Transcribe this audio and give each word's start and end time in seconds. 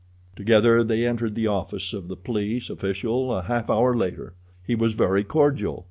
Together 0.35 0.83
they 0.83 1.05
entered 1.05 1.35
the 1.35 1.45
office 1.45 1.93
of 1.93 2.07
the 2.07 2.15
police 2.15 2.71
official 2.71 3.31
a 3.37 3.43
half 3.43 3.69
hour 3.69 3.95
later. 3.95 4.33
He 4.65 4.73
was 4.73 4.93
very 4.93 5.23
cordial. 5.23 5.79